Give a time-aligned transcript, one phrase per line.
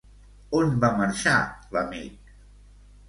[0.59, 1.35] On va marxar
[1.77, 2.35] l'amic?